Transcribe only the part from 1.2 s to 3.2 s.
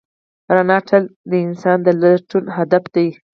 د انسان د لټون هدف دی.